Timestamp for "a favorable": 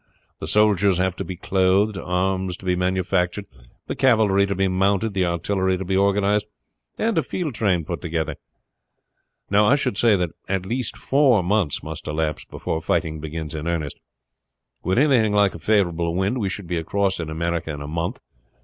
15.53-16.15